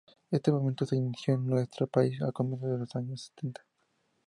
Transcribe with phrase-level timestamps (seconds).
[0.31, 3.63] Este movimiento se inició en nuestro país a comienzos de los años sesenta.